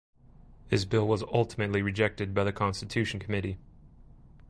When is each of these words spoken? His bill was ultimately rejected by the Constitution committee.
His 0.67 0.83
bill 0.85 1.07
was 1.07 1.21
ultimately 1.21 1.83
rejected 1.83 2.33
by 2.33 2.43
the 2.43 2.51
Constitution 2.51 3.19
committee. 3.19 3.59